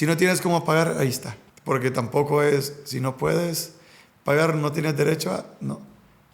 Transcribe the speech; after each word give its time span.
Si 0.00 0.06
no 0.06 0.16
tienes 0.16 0.40
cómo 0.40 0.64
pagar, 0.64 0.96
ahí 0.98 1.08
está. 1.08 1.36
Porque 1.62 1.90
tampoco 1.90 2.42
es, 2.42 2.74
si 2.84 3.02
no 3.02 3.18
puedes 3.18 3.74
pagar, 4.24 4.54
no 4.54 4.72
tienes 4.72 4.96
derecho 4.96 5.30
a... 5.30 5.44
No. 5.60 5.82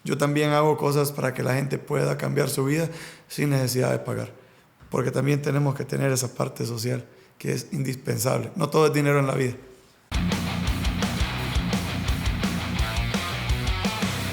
Yo 0.04 0.16
también 0.16 0.50
hago 0.50 0.76
cosas 0.76 1.10
para 1.10 1.34
que 1.34 1.42
la 1.42 1.54
gente 1.54 1.76
pueda 1.76 2.16
cambiar 2.16 2.48
su 2.48 2.64
vida 2.64 2.88
sin 3.26 3.50
necesidad 3.50 3.90
de 3.90 3.98
pagar. 3.98 4.30
Porque 4.88 5.10
también 5.10 5.42
tenemos 5.42 5.74
que 5.74 5.84
tener 5.84 6.12
esa 6.12 6.32
parte 6.32 6.64
social 6.64 7.04
que 7.38 7.54
es 7.54 7.66
indispensable. 7.72 8.52
No 8.54 8.70
todo 8.70 8.86
es 8.86 8.92
dinero 8.92 9.18
en 9.18 9.26
la 9.26 9.34
vida. 9.34 9.54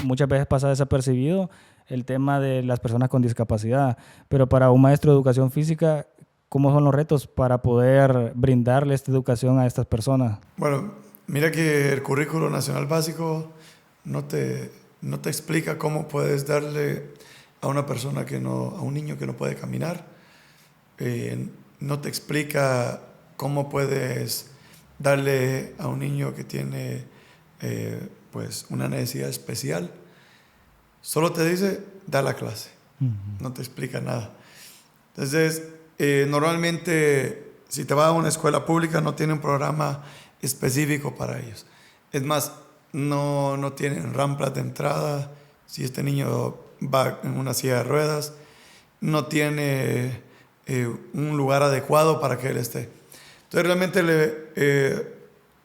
Muchas 0.04 0.28
veces 0.28 0.46
pasa 0.46 0.68
desapercibido 0.68 1.50
el 1.88 2.04
tema 2.04 2.38
de 2.38 2.62
las 2.62 2.80
personas 2.80 3.08
con 3.08 3.20
discapacidad, 3.20 3.98
pero 4.28 4.48
para 4.48 4.70
un 4.70 4.80
maestro 4.80 5.10
de 5.10 5.16
educación 5.16 5.50
física, 5.50 6.06
¿cómo 6.54 6.70
son 6.70 6.84
los 6.84 6.94
retos 6.94 7.26
para 7.26 7.62
poder 7.62 8.30
brindarle 8.36 8.94
esta 8.94 9.10
educación 9.10 9.58
a 9.58 9.66
estas 9.66 9.86
personas? 9.86 10.38
Bueno, 10.56 10.94
mira 11.26 11.50
que 11.50 11.92
el 11.92 12.00
currículo 12.00 12.48
nacional 12.48 12.86
básico 12.86 13.50
no 14.04 14.22
te, 14.26 14.70
no 15.00 15.18
te 15.18 15.30
explica 15.30 15.78
cómo 15.78 16.06
puedes 16.06 16.46
darle 16.46 17.08
a 17.60 17.66
una 17.66 17.86
persona 17.86 18.24
que 18.24 18.38
no, 18.38 18.68
a 18.68 18.82
un 18.82 18.94
niño 18.94 19.18
que 19.18 19.26
no 19.26 19.36
puede 19.36 19.56
caminar, 19.56 20.06
eh, 20.98 21.48
no 21.80 21.98
te 21.98 22.08
explica 22.08 23.00
cómo 23.36 23.68
puedes 23.68 24.52
darle 25.00 25.74
a 25.78 25.88
un 25.88 25.98
niño 25.98 26.36
que 26.36 26.44
tiene 26.44 27.04
eh, 27.62 28.08
pues 28.30 28.66
una 28.70 28.86
necesidad 28.86 29.28
especial. 29.28 29.90
Solo 31.02 31.32
te 31.32 31.44
dice, 31.50 31.84
da 32.06 32.22
la 32.22 32.34
clase. 32.34 32.70
No 33.40 33.52
te 33.52 33.60
explica 33.60 34.00
nada. 34.00 34.30
Entonces, 35.14 35.64
eh, 35.98 36.26
normalmente, 36.28 37.52
si 37.68 37.84
te 37.84 37.94
vas 37.94 38.08
a 38.08 38.12
una 38.12 38.28
escuela 38.28 38.64
pública, 38.64 39.00
no 39.00 39.14
tiene 39.14 39.32
un 39.32 39.40
programa 39.40 40.02
específico 40.40 41.14
para 41.14 41.38
ellos. 41.40 41.66
Es 42.12 42.22
más, 42.22 42.52
no, 42.92 43.56
no 43.56 43.72
tienen 43.72 44.14
rampas 44.14 44.54
de 44.54 44.60
entrada. 44.60 45.32
Si 45.66 45.84
este 45.84 46.02
niño 46.02 46.56
va 46.82 47.20
en 47.22 47.38
una 47.38 47.54
silla 47.54 47.78
de 47.78 47.84
ruedas, 47.84 48.32
no 49.00 49.26
tiene 49.26 50.22
eh, 50.66 50.94
un 51.12 51.36
lugar 51.36 51.62
adecuado 51.62 52.20
para 52.20 52.38
que 52.38 52.48
él 52.48 52.56
esté. 52.56 52.90
Entonces 53.44 53.66
realmente 53.66 54.00
eh, 54.56 55.14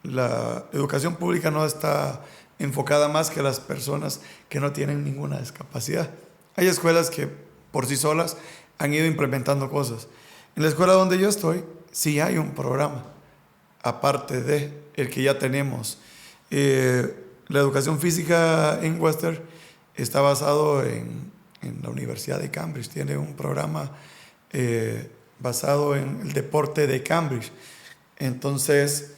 la 0.03 0.66
educación 0.73 1.16
pública 1.16 1.52
no 1.52 1.66
está 1.66 2.21
enfocada 2.59 3.08
más 3.08 3.30
que 3.30 3.41
las 3.41 3.59
personas 3.59 4.21
que 4.49 4.59
no 4.59 4.73
tienen 4.73 5.03
ninguna 5.03 5.39
discapacidad. 5.39 6.09
Hay 6.55 6.67
escuelas 6.67 7.09
que 7.09 7.30
por 7.71 7.86
sí 7.86 7.95
solas 7.95 8.38
han 8.80 8.94
ido 8.94 9.05
implementando 9.05 9.69
cosas. 9.69 10.08
En 10.55 10.63
la 10.63 10.69
escuela 10.69 10.94
donde 10.94 11.19
yo 11.19 11.30
estoy, 11.30 11.63
sí 11.91 12.19
hay 12.19 12.38
un 12.38 12.55
programa, 12.55 13.05
aparte 13.83 14.41
de 14.41 14.73
el 14.95 15.09
que 15.09 15.23
ya 15.23 15.38
tenemos. 15.38 15.99
Eh, 16.49 17.25
la 17.47 17.59
educación 17.59 17.99
física 17.99 18.80
en 18.81 18.99
Western 18.99 19.39
está 19.95 20.21
basado 20.21 20.83
en, 20.83 21.31
en 21.61 21.80
la 21.83 21.89
Universidad 21.89 22.39
de 22.39 22.49
Cambridge. 22.49 22.89
Tiene 22.89 23.17
un 23.17 23.36
programa 23.36 23.91
eh, 24.52 25.09
basado 25.39 25.95
en 25.95 26.21
el 26.21 26.33
deporte 26.33 26.88
de 26.88 27.03
Cambridge. 27.03 27.52
Entonces, 28.17 29.14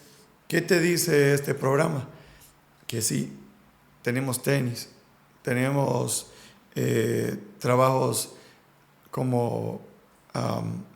¿qué 0.47 0.61
te 0.61 0.79
dice 0.79 1.33
este 1.33 1.53
programa? 1.53 2.07
Que 2.87 3.01
sí, 3.01 3.37
tenemos 4.01 4.43
tenis, 4.43 4.89
tenemos 5.41 6.27
eh, 6.75 7.37
trabajos 7.59 8.33
como 9.11 9.81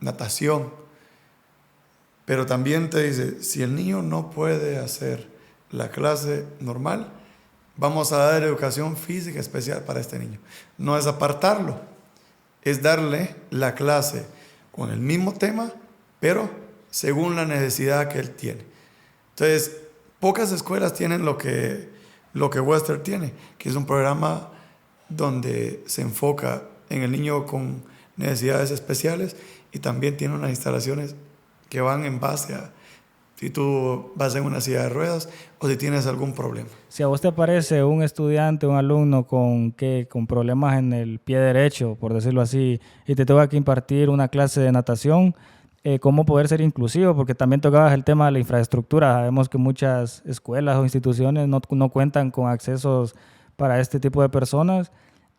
natación, 0.00 0.70
pero 2.24 2.44
también 2.46 2.90
te 2.90 3.04
dice, 3.04 3.42
si 3.42 3.62
el 3.62 3.76
niño 3.76 4.02
no 4.02 4.30
puede 4.30 4.78
hacer 4.78 5.28
la 5.70 5.90
clase 5.90 6.44
normal, 6.58 7.08
vamos 7.76 8.12
a 8.12 8.18
dar 8.18 8.42
educación 8.42 8.96
física 8.96 9.38
especial 9.38 9.82
para 9.82 10.00
este 10.00 10.18
niño. 10.18 10.40
No 10.78 10.98
es 10.98 11.06
apartarlo, 11.06 11.78
es 12.62 12.82
darle 12.82 13.36
la 13.50 13.74
clase 13.74 14.26
con 14.72 14.90
el 14.90 14.98
mismo 14.98 15.32
tema, 15.34 15.72
pero 16.18 16.50
según 16.90 17.36
la 17.36 17.44
necesidad 17.44 18.08
que 18.08 18.18
él 18.18 18.30
tiene. 18.30 18.64
Entonces, 19.30 19.76
pocas 20.18 20.50
escuelas 20.50 20.94
tienen 20.94 21.24
lo 21.24 21.38
que, 21.38 21.90
lo 22.32 22.50
que 22.50 22.58
Western 22.58 23.02
tiene, 23.02 23.32
que 23.58 23.68
es 23.68 23.76
un 23.76 23.86
programa 23.86 24.50
donde 25.08 25.84
se 25.86 26.02
enfoca 26.02 26.62
en 26.88 27.02
el 27.02 27.12
niño 27.12 27.46
con 27.46 27.82
necesidades 28.16 28.70
especiales 28.70 29.36
y 29.72 29.78
también 29.78 30.16
tiene 30.16 30.34
unas 30.34 30.50
instalaciones 30.50 31.14
que 31.68 31.80
van 31.80 32.04
en 32.04 32.20
base 32.20 32.54
a 32.54 32.72
si 33.36 33.50
tú 33.50 34.12
vas 34.14 34.34
en 34.34 34.44
una 34.44 34.60
silla 34.60 34.82
de 34.82 34.88
ruedas 34.88 35.28
o 35.58 35.68
si 35.68 35.76
tienes 35.76 36.06
algún 36.06 36.32
problema. 36.32 36.68
Si 36.88 37.02
a 37.02 37.06
vos 37.06 37.20
te 37.20 37.30
parece 37.32 37.84
un 37.84 38.02
estudiante, 38.02 38.66
un 38.66 38.76
alumno 38.76 39.26
con, 39.26 39.72
que, 39.72 40.08
con 40.10 40.26
problemas 40.26 40.78
en 40.78 40.94
el 40.94 41.18
pie 41.18 41.38
derecho, 41.38 41.96
por 42.00 42.14
decirlo 42.14 42.40
así, 42.40 42.80
y 43.06 43.14
te 43.14 43.26
toca 43.26 43.48
que 43.48 43.58
impartir 43.58 44.08
una 44.08 44.28
clase 44.28 44.62
de 44.62 44.72
natación, 44.72 45.34
eh, 45.84 45.98
¿cómo 45.98 46.24
poder 46.24 46.48
ser 46.48 46.62
inclusivo? 46.62 47.14
Porque 47.14 47.34
también 47.34 47.60
tocabas 47.60 47.92
el 47.92 48.04
tema 48.04 48.26
de 48.26 48.32
la 48.32 48.38
infraestructura. 48.38 49.12
Sabemos 49.12 49.48
que 49.50 49.58
muchas 49.58 50.22
escuelas 50.24 50.78
o 50.78 50.82
instituciones 50.82 51.46
no, 51.46 51.60
no 51.70 51.88
cuentan 51.90 52.30
con 52.30 52.48
accesos 52.48 53.14
para 53.56 53.80
este 53.80 54.00
tipo 54.00 54.22
de 54.22 54.28
personas. 54.30 54.90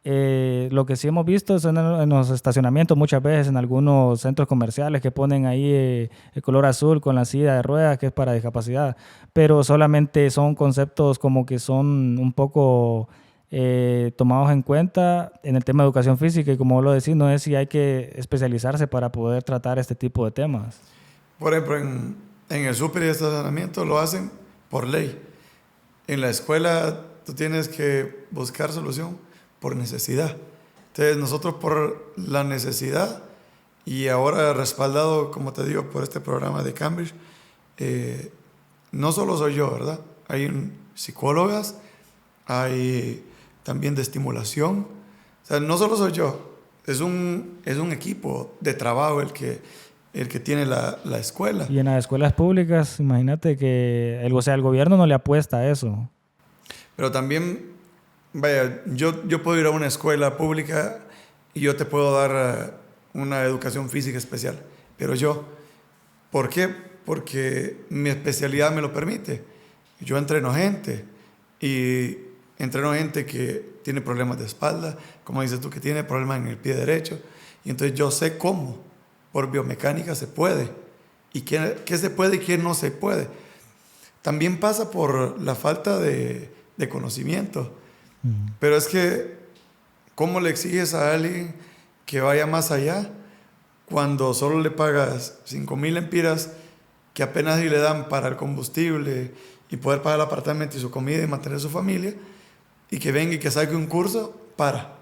Eh, 0.09 0.69
lo 0.71 0.85
que 0.85 0.95
sí 0.95 1.09
hemos 1.09 1.25
visto 1.25 1.57
es 1.57 1.65
en, 1.65 1.75
los 2.07 2.29
estacionamientos 2.29 2.97
muchas 2.97 3.21
veces, 3.21 3.49
en 3.49 3.57
algunos 3.57 4.21
centros 4.21 4.47
comerciales 4.47 5.01
que 5.01 5.11
ponen 5.11 5.45
ahí 5.45 5.69
eh, 5.69 6.09
el 6.33 6.41
color 6.41 6.65
azul 6.65 7.01
con 7.01 7.13
la 7.13 7.25
silla 7.25 7.55
de 7.55 7.61
ruedas 7.61 7.97
que 7.97 8.05
es 8.05 8.11
para 8.13 8.31
discapacidad, 8.31 8.95
pero 9.33 9.65
solamente 9.65 10.29
son 10.29 10.55
conceptos 10.55 11.19
como 11.19 11.45
que 11.45 11.59
son 11.59 12.17
un 12.19 12.31
poco 12.31 13.09
eh, 13.51 14.13
tomados 14.15 14.49
en 14.51 14.61
cuenta 14.61 15.33
en 15.43 15.57
el 15.57 15.65
tema 15.65 15.83
de 15.83 15.87
educación 15.87 16.17
física 16.17 16.53
y 16.53 16.57
como 16.57 16.81
lo 16.81 16.93
decís, 16.93 17.13
no 17.13 17.29
es 17.29 17.41
si 17.41 17.55
hay 17.55 17.67
que 17.67 18.13
especializarse 18.15 18.87
para 18.87 19.11
poder 19.11 19.43
tratar 19.43 19.77
este 19.77 19.93
tipo 19.93 20.23
de 20.23 20.31
temas. 20.31 20.79
Por 21.37 21.51
ejemplo, 21.51 21.77
en, 21.79 22.15
en 22.47 22.65
el 22.65 22.75
súper 22.75 23.03
y 23.03 23.07
estacionamiento 23.07 23.83
lo 23.83 23.99
hacen 23.99 24.31
por 24.69 24.87
ley. 24.87 25.21
En 26.07 26.21
la 26.21 26.29
escuela 26.29 27.01
tú 27.25 27.33
tienes 27.33 27.67
que 27.67 28.25
buscar 28.31 28.71
solución 28.71 29.26
por 29.59 29.75
necesidad. 29.75 30.35
Entonces 30.89 31.17
nosotros 31.17 31.55
por 31.55 32.13
la 32.15 32.43
necesidad 32.43 33.23
y 33.85 34.07
ahora 34.07 34.53
respaldado, 34.53 35.31
como 35.31 35.53
te 35.53 35.63
digo, 35.65 35.89
por 35.89 36.03
este 36.03 36.19
programa 36.19 36.63
de 36.63 36.73
Cambridge, 36.73 37.13
eh, 37.77 38.31
no 38.91 39.11
solo 39.11 39.37
soy 39.37 39.55
yo, 39.55 39.71
¿verdad? 39.71 39.99
Hay 40.27 40.71
psicólogas, 40.95 41.75
hay 42.45 43.23
también 43.63 43.95
de 43.95 44.01
estimulación. 44.01 44.87
O 45.43 45.47
sea, 45.47 45.59
no 45.59 45.77
solo 45.77 45.95
soy 45.95 46.11
yo, 46.11 46.57
es 46.85 46.99
un, 46.99 47.59
es 47.63 47.77
un 47.77 47.91
equipo 47.91 48.55
de 48.59 48.73
trabajo 48.73 49.21
el 49.21 49.31
que, 49.31 49.61
el 50.13 50.27
que 50.27 50.39
tiene 50.39 50.65
la, 50.65 50.99
la 51.05 51.19
escuela. 51.19 51.67
Y 51.69 51.79
en 51.79 51.85
las 51.85 51.99
escuelas 51.99 52.33
públicas, 52.33 52.99
imagínate 52.99 53.55
que 53.55 54.19
el, 54.23 54.33
o 54.33 54.41
sea, 54.41 54.55
el 54.55 54.61
gobierno 54.61 54.97
no 54.97 55.05
le 55.05 55.13
apuesta 55.13 55.57
a 55.57 55.69
eso. 55.69 56.09
Pero 56.95 57.11
también 57.11 57.76
Vaya, 58.39 58.83
yo, 58.85 59.27
yo 59.27 59.41
puedo 59.41 59.59
ir 59.59 59.65
a 59.65 59.71
una 59.71 59.87
escuela 59.87 60.37
pública 60.37 60.99
y 61.55 61.61
yo 61.61 61.75
te 61.75 61.85
puedo 61.85 62.15
dar 62.15 62.69
eh, 62.69 62.71
una 63.13 63.41
educación 63.41 63.89
física 63.89 64.19
especial, 64.19 64.61
pero 64.95 65.15
yo, 65.15 65.43
¿por 66.29 66.47
qué? 66.47 66.67
Porque 67.03 67.85
mi 67.89 68.11
especialidad 68.11 68.71
me 68.71 68.81
lo 68.81 68.93
permite. 68.93 69.43
Yo 70.01 70.19
entreno 70.19 70.53
gente 70.53 71.03
y 71.59 72.15
entreno 72.59 72.93
gente 72.93 73.25
que 73.25 73.79
tiene 73.81 74.01
problemas 74.01 74.37
de 74.37 74.45
espalda, 74.45 74.99
como 75.23 75.41
dices 75.41 75.59
tú, 75.59 75.71
que 75.71 75.79
tiene 75.79 76.03
problemas 76.03 76.37
en 76.37 76.49
el 76.49 76.57
pie 76.57 76.75
derecho, 76.75 77.19
y 77.65 77.71
entonces 77.71 77.97
yo 77.97 78.11
sé 78.11 78.37
cómo, 78.37 78.77
por 79.31 79.49
biomecánica 79.49 80.13
se 80.13 80.27
puede, 80.27 80.69
y 81.33 81.41
qué, 81.41 81.81
qué 81.85 81.97
se 81.97 82.11
puede 82.11 82.35
y 82.35 82.39
qué 82.41 82.59
no 82.59 82.75
se 82.75 82.91
puede. 82.91 83.29
También 84.21 84.59
pasa 84.59 84.91
por 84.91 85.41
la 85.41 85.55
falta 85.55 85.97
de, 85.97 86.51
de 86.77 86.87
conocimiento. 86.87 87.73
Pero 88.59 88.77
es 88.77 88.87
que, 88.87 89.37
¿cómo 90.15 90.39
le 90.39 90.49
exiges 90.49 90.93
a 90.93 91.13
alguien 91.13 91.55
que 92.05 92.21
vaya 92.21 92.45
más 92.47 92.71
allá 92.71 93.09
cuando 93.85 94.33
solo 94.33 94.59
le 94.59 94.71
pagas 94.71 95.39
5 95.45 95.75
mil 95.75 95.97
empiras 95.97 96.51
que 97.13 97.23
apenas 97.23 97.59
le 97.59 97.77
dan 97.77 98.09
para 98.09 98.27
el 98.27 98.35
combustible 98.35 99.33
y 99.69 99.77
poder 99.77 100.01
pagar 100.01 100.19
el 100.19 100.25
apartamento 100.25 100.77
y 100.77 100.79
su 100.79 100.91
comida 100.91 101.23
y 101.23 101.27
mantener 101.27 101.59
su 101.59 101.69
familia 101.69 102.13
y 102.89 102.99
que 102.99 103.11
venga 103.11 103.35
y 103.35 103.39
que 103.39 103.51
saque 103.51 103.75
un 103.75 103.87
curso 103.87 104.35
para? 104.55 104.95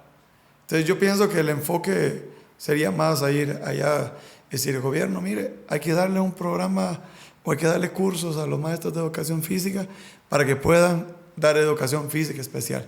Entonces 0.61 0.87
yo 0.87 0.97
pienso 0.97 1.29
que 1.29 1.39
el 1.39 1.49
enfoque 1.49 2.29
sería 2.57 2.91
más 2.91 3.21
a 3.21 3.31
ir 3.31 3.61
allá, 3.63 4.13
decir, 4.49 4.75
el 4.75 4.81
gobierno, 4.81 5.21
mire, 5.21 5.55
hay 5.67 5.79
que 5.79 5.93
darle 5.93 6.19
un 6.19 6.31
programa 6.31 7.01
o 7.43 7.51
hay 7.51 7.57
que 7.57 7.67
darle 7.67 7.91
cursos 7.91 8.37
a 8.37 8.47
los 8.47 8.59
maestros 8.59 8.93
de 8.93 8.99
educación 8.99 9.43
física 9.43 9.85
para 10.29 10.45
que 10.45 10.55
puedan 10.55 11.07
dar 11.35 11.57
educación 11.57 12.09
física 12.09 12.41
especial. 12.41 12.87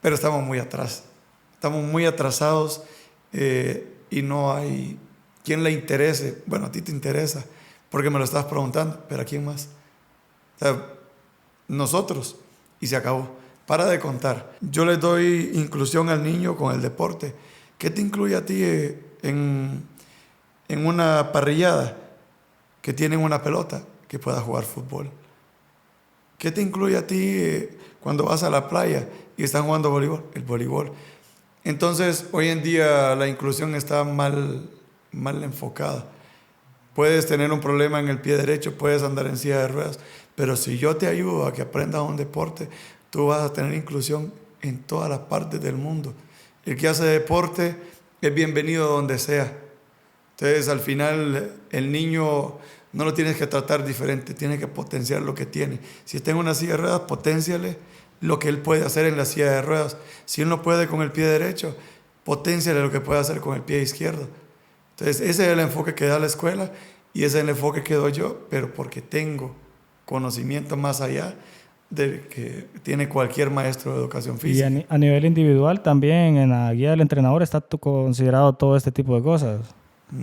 Pero 0.00 0.14
estamos 0.14 0.42
muy 0.42 0.58
atrás, 0.58 1.04
estamos 1.54 1.84
muy 1.84 2.06
atrasados 2.06 2.82
eh, 3.32 3.92
y 4.10 4.22
no 4.22 4.54
hay 4.54 4.98
quien 5.44 5.62
le 5.62 5.72
interese. 5.72 6.42
Bueno, 6.46 6.66
a 6.66 6.72
ti 6.72 6.80
te 6.80 6.90
interesa, 6.92 7.44
porque 7.90 8.10
me 8.10 8.18
lo 8.18 8.24
estás 8.24 8.46
preguntando, 8.46 9.04
pero 9.08 9.22
¿a 9.22 9.24
quién 9.24 9.44
más? 9.44 9.68
Nosotros, 11.68 12.36
y 12.80 12.86
se 12.86 12.96
acabó. 12.96 13.38
Para 13.66 13.86
de 13.86 14.00
contar. 14.00 14.56
Yo 14.60 14.84
le 14.84 14.96
doy 14.96 15.52
inclusión 15.54 16.08
al 16.08 16.24
niño 16.24 16.56
con 16.56 16.74
el 16.74 16.82
deporte. 16.82 17.34
¿Qué 17.78 17.88
te 17.88 18.00
incluye 18.00 18.34
a 18.34 18.44
ti 18.44 18.60
eh, 18.64 19.00
en, 19.22 19.84
en 20.66 20.86
una 20.86 21.30
parrillada? 21.30 21.96
Que 22.82 22.92
tienen 22.92 23.20
una 23.20 23.42
pelota, 23.42 23.84
que 24.08 24.18
pueda 24.18 24.40
jugar 24.40 24.64
fútbol. 24.64 25.08
¿Qué 26.36 26.50
te 26.50 26.60
incluye 26.62 26.96
a 26.96 27.06
ti 27.06 27.20
eh, 27.20 27.78
cuando 28.00 28.24
vas 28.24 28.42
a 28.42 28.50
la 28.50 28.68
playa 28.68 29.08
y 29.40 29.44
están 29.44 29.64
jugando 29.64 29.88
voleibol? 29.90 30.22
El 30.34 30.42
voleibol. 30.42 30.92
Entonces, 31.64 32.26
hoy 32.32 32.48
en 32.48 32.62
día 32.62 33.14
la 33.16 33.26
inclusión 33.26 33.74
está 33.74 34.04
mal, 34.04 34.68
mal 35.12 35.42
enfocada. 35.42 36.04
Puedes 36.94 37.26
tener 37.26 37.50
un 37.50 37.60
problema 37.60 38.00
en 38.00 38.08
el 38.08 38.20
pie 38.20 38.36
derecho, 38.36 38.76
puedes 38.76 39.02
andar 39.02 39.26
en 39.26 39.38
silla 39.38 39.60
de 39.60 39.68
ruedas, 39.68 39.98
pero 40.34 40.56
si 40.56 40.76
yo 40.76 40.96
te 40.96 41.06
ayudo 41.06 41.46
a 41.46 41.54
que 41.54 41.62
aprendas 41.62 42.02
un 42.02 42.18
deporte, 42.18 42.68
tú 43.08 43.28
vas 43.28 43.40
a 43.40 43.50
tener 43.54 43.72
inclusión 43.72 44.30
en 44.60 44.82
todas 44.82 45.08
las 45.08 45.20
partes 45.20 45.58
del 45.62 45.76
mundo. 45.76 46.12
El 46.66 46.76
que 46.76 46.88
hace 46.88 47.04
deporte 47.04 47.76
es 48.20 48.34
bienvenido 48.34 48.90
donde 48.90 49.18
sea. 49.18 49.56
Entonces, 50.32 50.68
al 50.68 50.80
final, 50.80 51.54
el 51.70 51.90
niño 51.90 52.58
no 52.92 53.04
lo 53.06 53.14
tienes 53.14 53.38
que 53.38 53.46
tratar 53.46 53.86
diferente, 53.86 54.34
tienes 54.34 54.58
que 54.58 54.68
potenciar 54.68 55.22
lo 55.22 55.34
que 55.34 55.46
tiene. 55.46 55.80
Si 56.04 56.18
está 56.18 56.30
en 56.30 56.36
una 56.36 56.52
silla 56.52 56.72
de 56.72 56.76
ruedas, 56.76 57.00
potenciale 57.00 57.78
lo 58.20 58.38
que 58.38 58.48
él 58.48 58.58
puede 58.58 58.84
hacer 58.84 59.06
en 59.06 59.16
la 59.16 59.24
silla 59.24 59.50
de 59.50 59.62
ruedas. 59.62 59.96
Si 60.24 60.42
él 60.42 60.48
no 60.48 60.62
puede 60.62 60.86
con 60.86 61.02
el 61.02 61.10
pie 61.10 61.24
derecho, 61.24 61.76
potenciale 62.24 62.80
lo 62.80 62.90
que 62.90 63.00
puede 63.00 63.20
hacer 63.20 63.40
con 63.40 63.54
el 63.54 63.62
pie 63.62 63.82
izquierdo. 63.82 64.28
Entonces, 64.92 65.20
ese 65.20 65.46
es 65.46 65.52
el 65.52 65.60
enfoque 65.60 65.94
que 65.94 66.06
da 66.06 66.18
la 66.18 66.26
escuela 66.26 66.70
y 67.14 67.24
ese 67.24 67.38
es 67.38 67.44
el 67.44 67.50
enfoque 67.50 67.82
que 67.82 67.94
doy 67.94 68.12
yo, 68.12 68.46
pero 68.50 68.72
porque 68.74 69.00
tengo 69.00 69.54
conocimiento 70.04 70.76
más 70.76 71.00
allá 71.00 71.34
de 71.88 72.26
que 72.28 72.68
tiene 72.82 73.08
cualquier 73.08 73.50
maestro 73.50 73.92
de 73.92 73.98
educación 73.98 74.38
física. 74.38 74.70
Y 74.70 74.86
a, 74.88 74.98
nivel 74.98 75.24
individual 75.24 75.82
también 75.82 76.36
en 76.36 76.50
la 76.50 76.72
guía 76.72 76.90
del 76.90 77.00
entrenador 77.00 77.42
está 77.42 77.60
considerado 77.60 78.52
todo 78.52 78.76
este 78.76 78.92
tipo 78.92 79.16
de 79.16 79.22
cosas. 79.22 79.60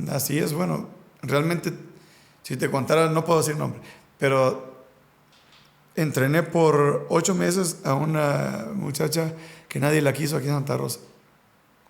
Así 0.09 0.37
es, 0.37 0.53
bueno, 0.53 0.87
realmente 1.21 1.73
si 2.43 2.55
te 2.55 2.69
contara, 2.69 3.09
no 3.09 3.25
puedo 3.25 3.39
decir 3.39 3.57
nombre, 3.57 3.81
pero 4.17 4.76
entrené 5.97 6.43
por 6.43 7.07
ocho 7.09 7.35
meses 7.35 7.79
a 7.83 7.95
una 7.95 8.67
muchacha 8.73 9.33
que 9.67 9.79
nadie 9.79 10.01
la 10.01 10.13
quiso 10.13 10.37
aquí 10.37 10.47
en 10.47 10.53
Santa 10.53 10.77
Rosa. 10.77 10.99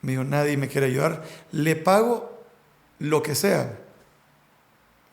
Me 0.02 0.14
dijo, 0.14 0.24
nadie 0.24 0.58
me 0.58 0.70
quiere 0.70 0.88
ayudar, 0.88 1.24
le 1.52 1.76
pago 1.76 2.42
lo 3.00 3.22
que 3.22 3.36
sea. 3.36 3.78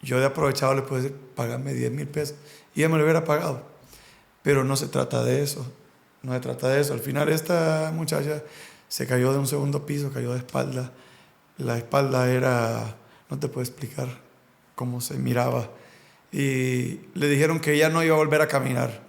Yo 0.00 0.20
de 0.20 0.26
aprovechado 0.26 0.74
le 0.74 0.82
puedo 0.82 1.02
decir, 1.02 1.18
págame 1.34 1.74
10 1.74 1.92
mil 1.92 2.06
pesos 2.06 2.36
y 2.74 2.80
ella 2.80 2.88
me 2.88 2.98
lo 2.98 3.04
hubiera 3.04 3.24
pagado. 3.24 3.62
Pero 4.42 4.62
no 4.62 4.76
se 4.76 4.86
trata 4.86 5.24
de 5.24 5.42
eso, 5.42 5.66
no 6.22 6.32
se 6.32 6.40
trata 6.40 6.68
de 6.68 6.80
eso. 6.80 6.92
Al 6.92 7.00
final 7.00 7.28
esta 7.30 7.90
muchacha 7.92 8.42
se 8.88 9.06
cayó 9.06 9.32
de 9.32 9.38
un 9.38 9.48
segundo 9.48 9.86
piso, 9.86 10.12
cayó 10.12 10.32
de 10.32 10.38
espalda. 10.38 10.92
La 11.58 11.76
espalda 11.76 12.30
era, 12.30 12.96
no 13.28 13.38
te 13.38 13.48
puedo 13.48 13.62
explicar, 13.62 14.08
cómo 14.76 15.00
se 15.00 15.14
miraba. 15.14 15.68
Y 16.34 16.98
le 17.14 17.28
dijeron 17.28 17.60
que 17.60 17.78
ya 17.78 17.90
no 17.90 18.02
iba 18.02 18.16
a 18.16 18.18
volver 18.18 18.40
a 18.40 18.48
caminar, 18.48 19.02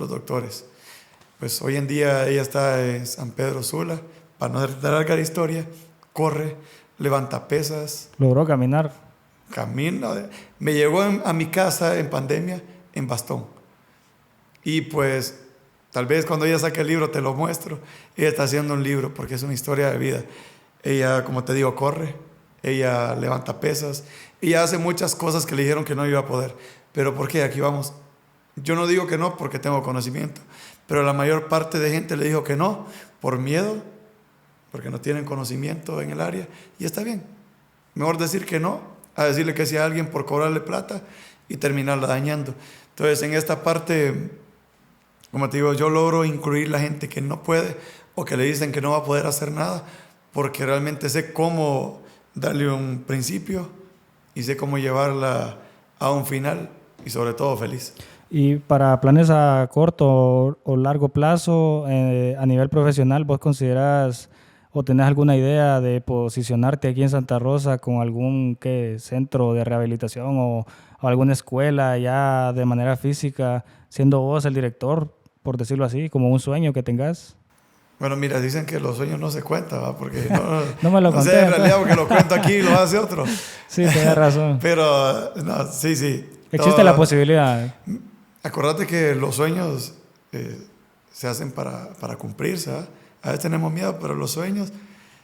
los 0.00 0.08
doctores. 0.08 0.64
Pues 1.38 1.62
hoy 1.62 1.76
en 1.76 1.86
día 1.86 2.26
ella 2.26 2.42
está 2.42 2.84
en 2.84 3.06
San 3.06 3.30
Pedro 3.30 3.62
Sula, 3.62 4.00
para 4.36 4.52
no 4.52 4.58
dar 4.58 4.82
larga 4.82 5.14
la 5.14 5.20
historia, 5.20 5.64
corre, 6.12 6.56
levanta 6.98 7.46
pesas. 7.46 8.10
¿Logró 8.18 8.44
caminar? 8.44 8.92
Camina. 9.52 10.28
Me 10.58 10.74
llegó 10.74 11.02
a 11.02 11.32
mi 11.32 11.46
casa 11.46 12.00
en 12.00 12.10
pandemia 12.10 12.60
en 12.94 13.06
bastón. 13.06 13.46
Y 14.64 14.80
pues 14.80 15.38
tal 15.92 16.06
vez 16.06 16.26
cuando 16.26 16.46
ella 16.46 16.58
saque 16.58 16.80
el 16.80 16.88
libro 16.88 17.10
te 17.10 17.20
lo 17.20 17.32
muestro. 17.34 17.78
Ella 18.16 18.28
está 18.28 18.42
haciendo 18.42 18.74
un 18.74 18.82
libro 18.82 19.14
porque 19.14 19.36
es 19.36 19.44
una 19.44 19.54
historia 19.54 19.88
de 19.88 19.98
vida. 19.98 20.24
Ella, 20.82 21.22
como 21.22 21.44
te 21.44 21.54
digo, 21.54 21.76
corre, 21.76 22.16
ella 22.62 23.14
levanta 23.14 23.60
pesas, 23.60 24.04
ella 24.40 24.62
hace 24.62 24.78
muchas 24.78 25.14
cosas 25.14 25.46
que 25.46 25.54
le 25.54 25.62
dijeron 25.62 25.84
que 25.84 25.94
no 25.94 26.06
iba 26.06 26.20
a 26.20 26.26
poder. 26.26 26.54
Pero 26.92 27.14
¿por 27.14 27.28
qué? 27.28 27.42
Aquí 27.42 27.60
vamos. 27.60 27.92
Yo 28.56 28.74
no 28.74 28.86
digo 28.86 29.06
que 29.06 29.18
no 29.18 29.36
porque 29.36 29.58
tengo 29.58 29.82
conocimiento, 29.82 30.40
pero 30.86 31.02
la 31.02 31.12
mayor 31.12 31.48
parte 31.48 31.78
de 31.78 31.90
gente 31.90 32.16
le 32.16 32.26
dijo 32.26 32.44
que 32.44 32.56
no 32.56 32.86
por 33.20 33.38
miedo, 33.38 33.82
porque 34.70 34.90
no 34.90 35.00
tienen 35.00 35.24
conocimiento 35.24 36.00
en 36.02 36.10
el 36.10 36.20
área, 36.20 36.48
y 36.78 36.84
está 36.84 37.02
bien. 37.02 37.24
Mejor 37.94 38.18
decir 38.18 38.44
que 38.44 38.60
no 38.60 38.80
a 39.14 39.24
decirle 39.24 39.54
que 39.54 39.66
sí 39.66 39.76
a 39.76 39.84
alguien 39.84 40.06
por 40.06 40.26
cobrarle 40.26 40.60
plata 40.60 41.02
y 41.48 41.56
terminarla 41.56 42.06
dañando. 42.06 42.54
Entonces, 42.90 43.22
en 43.22 43.34
esta 43.34 43.62
parte, 43.62 44.30
como 45.30 45.48
te 45.48 45.58
digo, 45.58 45.72
yo 45.74 45.90
logro 45.90 46.24
incluir 46.24 46.68
la 46.68 46.78
gente 46.78 47.08
que 47.08 47.20
no 47.20 47.42
puede 47.42 47.76
o 48.14 48.24
que 48.24 48.36
le 48.36 48.44
dicen 48.44 48.72
que 48.72 48.80
no 48.80 48.90
va 48.90 48.98
a 48.98 49.04
poder 49.04 49.26
hacer 49.26 49.50
nada, 49.52 49.84
porque 50.32 50.66
realmente 50.66 51.08
sé 51.08 51.32
cómo 51.32 52.01
darle 52.34 52.70
un 52.70 53.04
principio 53.06 53.68
y 54.34 54.42
sé 54.42 54.56
cómo 54.56 54.78
llevarla 54.78 55.58
a 55.98 56.10
un 56.10 56.26
final 56.26 56.70
y 57.04 57.10
sobre 57.10 57.34
todo 57.34 57.56
feliz. 57.56 57.94
Y 58.30 58.56
para 58.56 58.98
planes 59.00 59.28
a 59.30 59.68
corto 59.70 60.58
o 60.64 60.76
largo 60.76 61.10
plazo, 61.10 61.84
eh, 61.88 62.34
a 62.38 62.46
nivel 62.46 62.70
profesional, 62.70 63.24
¿vos 63.24 63.38
consideras 63.38 64.30
o 64.72 64.82
tenés 64.82 65.06
alguna 65.06 65.36
idea 65.36 65.82
de 65.82 66.00
posicionarte 66.00 66.88
aquí 66.88 67.02
en 67.02 67.10
Santa 67.10 67.38
Rosa 67.38 67.76
con 67.76 68.00
algún 68.00 68.56
¿qué, 68.58 68.96
centro 68.98 69.52
de 69.52 69.64
rehabilitación 69.64 70.38
o, 70.38 70.66
o, 71.00 71.08
alguna 71.08 71.34
escuela 71.34 71.98
ya 71.98 72.54
de 72.54 72.64
manera 72.64 72.96
física, 72.96 73.66
siendo 73.90 74.20
vos 74.20 74.46
el 74.46 74.54
director, 74.54 75.14
por 75.42 75.58
decirlo 75.58 75.84
así, 75.84 76.08
como 76.08 76.30
un 76.30 76.40
sueño 76.40 76.72
que 76.72 76.82
tengas? 76.82 77.36
Bueno, 78.02 78.16
mira, 78.16 78.40
dicen 78.40 78.66
que 78.66 78.80
los 78.80 78.96
sueños 78.96 79.20
no 79.20 79.30
se 79.30 79.44
cuentan, 79.44 79.94
porque 79.94 80.26
no, 80.28 80.62
no 80.82 80.90
me 80.90 81.00
lo 81.00 81.12
conté. 81.12 81.30
sé, 81.30 81.44
en 81.44 81.50
realidad, 81.50 81.78
porque 81.78 81.94
lo 81.94 82.08
cuento 82.08 82.34
aquí 82.34 82.54
y 82.54 82.62
lo 82.62 82.76
hace 82.76 82.98
otro. 82.98 83.24
sí, 83.68 83.86
tienes 83.86 84.16
razón. 84.16 84.58
Pero, 84.60 85.32
no, 85.36 85.70
sí, 85.70 85.94
sí. 85.94 86.28
Existe 86.50 86.82
la 86.82 86.96
posibilidad. 86.96 87.76
Acordate 88.42 88.88
que 88.88 89.14
los 89.14 89.36
sueños 89.36 89.94
eh, 90.32 90.60
se 91.12 91.28
hacen 91.28 91.52
para, 91.52 91.90
para 92.00 92.16
cumplirse. 92.16 92.72
¿ah? 92.72 92.88
A 93.22 93.28
veces 93.28 93.42
tenemos 93.42 93.72
miedo, 93.72 93.96
pero 94.00 94.16
los 94.16 94.32
sueños 94.32 94.72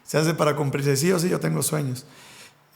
se 0.05 0.17
hacen 0.17 0.37
para 0.37 0.55
cumplirse. 0.55 0.97
Sí 0.97 1.11
o 1.11 1.19
sí, 1.19 1.29
yo 1.29 1.41
tengo 1.41 1.65
sueños. 1.65 2.07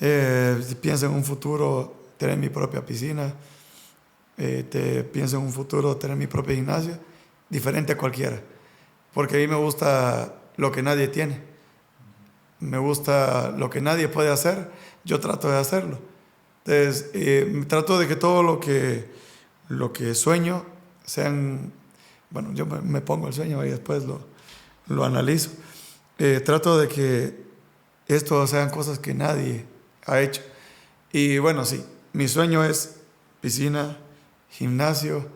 Eh, 0.01 0.61
pienso 0.81 1.07
en 1.07 1.13
un 1.13 1.23
futuro 1.23 1.95
tener 2.19 2.37
mi 2.39 2.49
propia 2.49 2.85
piscina. 2.85 3.33
Eh, 4.37 4.67
te 4.69 5.05
pienso 5.05 5.37
en 5.37 5.45
un 5.45 5.53
futuro 5.53 5.97
tener 5.97 6.17
mi 6.17 6.27
propio 6.27 6.57
gimnasio, 6.57 6.99
diferente 7.49 7.93
a 7.93 7.97
cualquiera 7.97 8.41
porque 9.13 9.37
a 9.37 9.39
mí 9.39 9.47
me 9.47 9.57
gusta 9.57 10.35
lo 10.57 10.73
que 10.73 10.83
nadie 10.83 11.09
tiene. 11.09 11.41
Me 12.61 12.79
gusta 12.79 13.51
lo 13.51 13.71
que 13.71 13.81
nadie 13.81 14.09
puede 14.09 14.31
hacer, 14.31 14.71
yo 15.05 15.21
trato 15.21 15.51
de 15.51 15.59
hacerlo. 15.59 15.99
Entonces, 16.65 17.11
eh, 17.15 17.65
trato 17.69 17.99
de 17.99 18.07
que 18.07 18.17
todo 18.17 18.43
lo 18.43 18.61
que, 18.61 19.11
lo 19.69 19.93
que 19.93 20.15
sueño 20.15 20.65
sean, 21.05 21.73
bueno, 22.31 22.53
yo 22.55 22.67
me, 22.67 23.01
pongo 23.01 23.27
el 23.27 23.35
sueño 23.35 23.65
y 23.65 23.71
después 23.71 24.05
lo, 24.05 24.21
lo 24.87 25.05
analizo. 25.05 25.51
Eh, 26.19 26.41
trato 26.41 26.79
de 26.79 26.87
que 26.87 27.43
esto 28.07 28.47
sean 28.47 28.71
cosas 28.71 28.99
que 29.01 29.13
nadie 29.13 29.67
ha 30.07 30.21
hecho. 30.21 30.43
Y 31.13 31.39
bueno, 31.39 31.65
sí, 31.65 31.85
mi 32.13 32.29
sueño 32.29 32.65
es 32.65 32.97
piscina, 33.41 33.99
gimnasio 34.51 35.27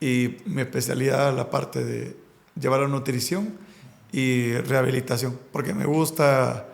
y 0.00 0.38
mi 0.46 0.62
especialidad 0.62 1.36
la 1.36 1.50
parte 1.50 1.84
de 1.84 2.21
llevar 2.60 2.82
a 2.82 2.88
nutrición 2.88 3.54
y 4.12 4.52
rehabilitación, 4.54 5.38
porque 5.52 5.74
me 5.74 5.86
gusta 5.86 6.66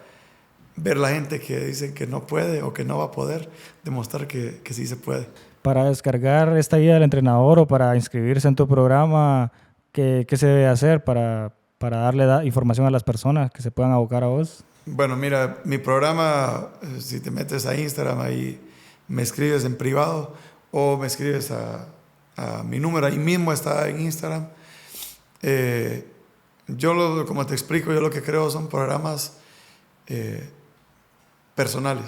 ver 0.76 0.96
la 0.96 1.10
gente 1.10 1.40
que 1.40 1.58
dice 1.60 1.94
que 1.94 2.06
no 2.06 2.26
puede 2.26 2.62
o 2.62 2.72
que 2.72 2.84
no 2.84 2.98
va 2.98 3.04
a 3.04 3.10
poder, 3.10 3.48
demostrar 3.84 4.26
que, 4.26 4.60
que 4.62 4.74
sí 4.74 4.86
se 4.86 4.96
puede. 4.96 5.28
Para 5.62 5.84
descargar 5.84 6.56
esta 6.56 6.76
guía 6.76 6.94
del 6.94 7.02
entrenador 7.02 7.58
o 7.58 7.66
para 7.66 7.94
inscribirse 7.96 8.48
en 8.48 8.56
tu 8.56 8.66
programa, 8.66 9.52
¿qué, 9.92 10.24
qué 10.28 10.36
se 10.36 10.46
debe 10.46 10.66
hacer 10.66 11.04
para, 11.04 11.52
para 11.78 11.98
darle 11.98 12.46
información 12.46 12.86
a 12.86 12.90
las 12.90 13.04
personas 13.04 13.50
que 13.50 13.62
se 13.62 13.70
puedan 13.70 13.92
abocar 13.92 14.24
a 14.24 14.28
vos? 14.28 14.64
Bueno, 14.86 15.16
mira, 15.16 15.58
mi 15.64 15.78
programa, 15.78 16.68
eh, 16.82 17.00
si 17.00 17.20
te 17.20 17.30
metes 17.30 17.66
a 17.66 17.76
Instagram, 17.76 18.20
ahí 18.20 18.60
me 19.06 19.22
escribes 19.22 19.64
en 19.64 19.76
privado 19.76 20.34
o 20.70 20.96
me 20.96 21.06
escribes 21.06 21.50
a, 21.50 21.86
a 22.36 22.62
mi 22.62 22.78
número, 22.78 23.06
ahí 23.06 23.18
mismo 23.18 23.52
está 23.52 23.88
en 23.88 24.00
Instagram 24.00 24.46
eh, 25.42 26.06
yo, 26.66 26.94
lo, 26.94 27.24
como 27.26 27.46
te 27.46 27.54
explico, 27.54 27.92
yo 27.92 28.00
lo 28.00 28.10
que 28.10 28.22
creo 28.22 28.50
son 28.50 28.68
programas 28.68 29.34
eh, 30.06 30.48
personales, 31.54 32.04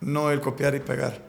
no 0.00 0.30
el 0.30 0.40
copiar 0.40 0.74
y 0.74 0.80
pegar, 0.80 1.22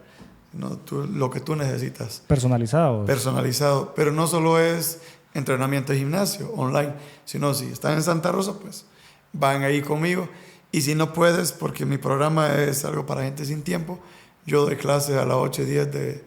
no 0.52 0.80
lo 0.90 1.30
que 1.30 1.40
tú 1.40 1.56
necesitas. 1.56 2.22
Personalizado. 2.26 3.04
Personalizado, 3.04 3.94
pero 3.94 4.12
no 4.12 4.26
solo 4.26 4.58
es 4.58 5.00
entrenamiento 5.34 5.92
de 5.92 5.98
gimnasio 5.98 6.50
online, 6.54 6.94
sino 7.24 7.52
si 7.54 7.66
están 7.66 7.94
en 7.94 8.02
Santa 8.02 8.32
Rosa, 8.32 8.54
pues 8.58 8.86
van 9.32 9.62
ahí 9.62 9.82
conmigo. 9.82 10.28
Y 10.72 10.80
si 10.80 10.94
no 10.94 11.12
puedes, 11.12 11.52
porque 11.52 11.84
mi 11.84 11.98
programa 11.98 12.54
es 12.54 12.84
algo 12.84 13.06
para 13.06 13.22
gente 13.22 13.44
sin 13.44 13.62
tiempo, 13.62 14.00
yo 14.46 14.64
doy 14.64 14.76
clases 14.76 15.16
a 15.16 15.24
las 15.24 15.36
8 15.36 15.62
y 15.62 15.64
10 15.64 15.92
de, 15.92 16.24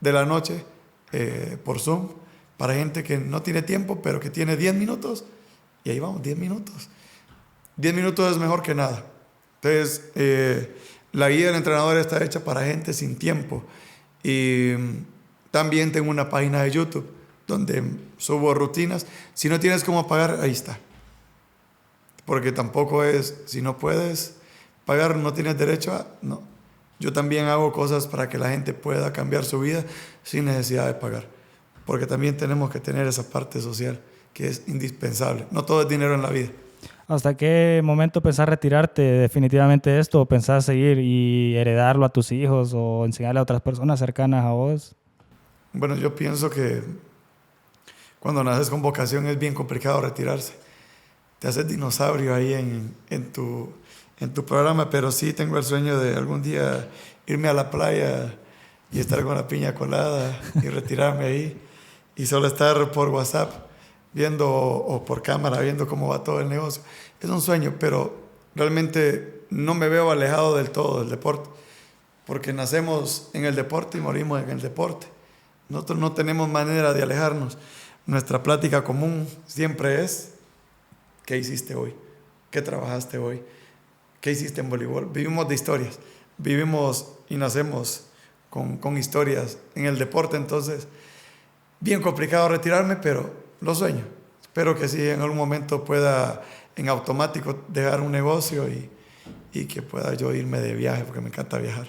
de 0.00 0.12
la 0.12 0.24
noche 0.24 0.64
eh, 1.12 1.58
por 1.64 1.80
Zoom 1.80 2.08
para 2.56 2.74
gente 2.74 3.02
que 3.02 3.18
no 3.18 3.42
tiene 3.42 3.62
tiempo, 3.62 4.00
pero 4.02 4.20
que 4.20 4.30
tiene 4.30 4.56
10 4.56 4.74
minutos. 4.74 5.24
Y 5.84 5.90
ahí 5.90 6.00
vamos, 6.00 6.22
10 6.22 6.36
minutos. 6.38 6.88
10 7.76 7.94
minutos 7.94 8.32
es 8.32 8.38
mejor 8.38 8.62
que 8.62 8.74
nada. 8.74 9.04
Entonces, 9.56 10.10
eh, 10.14 10.76
la 11.12 11.28
guía 11.28 11.46
del 11.46 11.56
entrenador 11.56 11.96
está 11.98 12.22
hecha 12.24 12.44
para 12.44 12.64
gente 12.64 12.92
sin 12.92 13.16
tiempo. 13.16 13.64
Y 14.22 14.74
mm, 14.76 15.04
también 15.50 15.92
tengo 15.92 16.10
una 16.10 16.28
página 16.28 16.62
de 16.62 16.70
YouTube 16.70 17.08
donde 17.46 17.82
subo 18.16 18.54
rutinas. 18.54 19.06
Si 19.34 19.48
no 19.48 19.60
tienes 19.60 19.84
cómo 19.84 20.06
pagar, 20.06 20.38
ahí 20.40 20.50
está. 20.50 20.78
Porque 22.24 22.52
tampoco 22.52 23.04
es, 23.04 23.42
si 23.46 23.62
no 23.62 23.78
puedes 23.78 24.36
pagar, 24.84 25.16
no 25.16 25.32
tienes 25.32 25.56
derecho 25.58 25.92
a... 25.92 26.06
No. 26.22 26.42
Yo 26.98 27.12
también 27.12 27.44
hago 27.44 27.72
cosas 27.72 28.06
para 28.06 28.28
que 28.28 28.38
la 28.38 28.48
gente 28.48 28.72
pueda 28.72 29.12
cambiar 29.12 29.44
su 29.44 29.60
vida 29.60 29.84
sin 30.22 30.46
necesidad 30.46 30.86
de 30.86 30.94
pagar. 30.94 31.35
Porque 31.86 32.06
también 32.06 32.36
tenemos 32.36 32.68
que 32.70 32.80
tener 32.80 33.06
esa 33.06 33.30
parte 33.30 33.60
social 33.60 33.98
que 34.34 34.48
es 34.48 34.68
indispensable. 34.68 35.46
No 35.50 35.64
todo 35.64 35.82
es 35.82 35.88
dinero 35.88 36.14
en 36.14 36.20
la 36.20 36.28
vida. 36.28 36.50
¿Hasta 37.08 37.36
qué 37.36 37.80
momento 37.84 38.20
pensás 38.20 38.48
retirarte 38.48 39.00
definitivamente 39.00 39.90
de 39.90 40.00
esto 40.00 40.20
o 40.20 40.26
pensás 40.26 40.64
seguir 40.64 40.98
y 40.98 41.56
heredarlo 41.56 42.04
a 42.04 42.08
tus 42.08 42.32
hijos 42.32 42.72
o 42.74 43.04
enseñarle 43.04 43.38
a 43.38 43.44
otras 43.44 43.62
personas 43.62 44.00
cercanas 44.00 44.44
a 44.44 44.50
vos? 44.50 44.96
Bueno, 45.72 45.94
yo 45.96 46.14
pienso 46.16 46.50
que 46.50 46.82
cuando 48.18 48.42
naces 48.42 48.68
con 48.68 48.82
vocación 48.82 49.26
es 49.26 49.38
bien 49.38 49.54
complicado 49.54 50.00
retirarse. 50.00 50.54
Te 51.38 51.46
haces 51.46 51.68
dinosaurio 51.68 52.34
ahí 52.34 52.54
en, 52.54 52.92
en, 53.08 53.32
tu, 53.32 53.72
en 54.18 54.34
tu 54.34 54.44
programa, 54.44 54.90
pero 54.90 55.12
sí 55.12 55.32
tengo 55.32 55.58
el 55.58 55.64
sueño 55.64 56.00
de 56.00 56.16
algún 56.16 56.42
día 56.42 56.88
irme 57.26 57.46
a 57.46 57.54
la 57.54 57.70
playa 57.70 58.34
y 58.90 58.98
estar 58.98 59.22
con 59.22 59.36
la 59.36 59.46
piña 59.46 59.74
colada 59.74 60.40
y 60.60 60.68
retirarme 60.68 61.24
ahí 61.24 61.60
y 62.16 62.26
solo 62.26 62.46
estar 62.48 62.90
por 62.90 63.10
WhatsApp 63.10 63.52
viendo 64.12 64.50
o 64.50 65.04
por 65.04 65.22
cámara 65.22 65.60
viendo 65.60 65.86
cómo 65.86 66.08
va 66.08 66.24
todo 66.24 66.40
el 66.40 66.48
negocio. 66.48 66.82
Es 67.20 67.28
un 67.28 67.42
sueño, 67.42 67.74
pero 67.78 68.16
realmente 68.54 69.44
no 69.50 69.74
me 69.74 69.88
veo 69.88 70.10
alejado 70.10 70.56
del 70.56 70.70
todo 70.70 71.00
del 71.00 71.10
deporte, 71.10 71.50
porque 72.26 72.54
nacemos 72.54 73.28
en 73.34 73.44
el 73.44 73.54
deporte 73.54 73.98
y 73.98 74.00
morimos 74.00 74.42
en 74.42 74.48
el 74.48 74.60
deporte. 74.62 75.06
Nosotros 75.68 75.98
no 75.98 76.12
tenemos 76.12 76.48
manera 76.48 76.94
de 76.94 77.02
alejarnos. 77.02 77.58
Nuestra 78.06 78.42
plática 78.42 78.84
común 78.84 79.28
siempre 79.46 80.02
es, 80.02 80.32
¿qué 81.26 81.36
hiciste 81.36 81.74
hoy? 81.74 81.94
¿Qué 82.50 82.62
trabajaste 82.62 83.18
hoy? 83.18 83.42
¿Qué 84.22 84.30
hiciste 84.30 84.62
en 84.62 84.70
voleibol? 84.70 85.06
Vivimos 85.06 85.46
de 85.48 85.54
historias, 85.54 85.98
vivimos 86.38 87.12
y 87.28 87.36
nacemos 87.36 88.06
con, 88.48 88.78
con 88.78 88.96
historias 88.96 89.58
en 89.74 89.84
el 89.84 89.98
deporte, 89.98 90.36
entonces 90.36 90.88
bien 91.80 92.02
complicado 92.02 92.48
retirarme, 92.48 92.96
pero 92.96 93.32
lo 93.60 93.74
sueño. 93.74 94.04
Espero 94.42 94.76
que 94.76 94.88
sí 94.88 95.08
en 95.08 95.20
algún 95.20 95.36
momento 95.36 95.84
pueda 95.84 96.42
en 96.76 96.88
automático 96.88 97.64
dejar 97.68 98.00
un 98.00 98.12
negocio 98.12 98.68
y, 98.68 98.90
y 99.52 99.66
que 99.66 99.82
pueda 99.82 100.14
yo 100.14 100.34
irme 100.34 100.60
de 100.60 100.74
viaje, 100.74 101.04
porque 101.04 101.20
me 101.20 101.28
encanta 101.28 101.58
viajar. 101.58 101.86